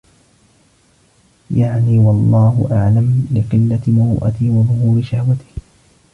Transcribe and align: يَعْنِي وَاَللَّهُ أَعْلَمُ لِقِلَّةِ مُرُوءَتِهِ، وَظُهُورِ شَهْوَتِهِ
يَعْنِي 1.51 1.97
وَاَللَّهُ 1.99 2.67
أَعْلَمُ 2.71 3.27
لِقِلَّةِ 3.31 3.81
مُرُوءَتِهِ، 3.87 4.49
وَظُهُورِ 4.57 5.01
شَهْوَتِهِ 5.03 5.45